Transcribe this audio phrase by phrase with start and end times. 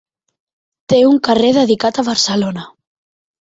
[0.93, 2.65] Té un carrer dedicat a Barcelona.